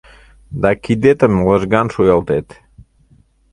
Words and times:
Да 0.61 0.69
кидетым 0.83 1.33
лыжган 1.47 1.87
шуялтет. 1.93 2.47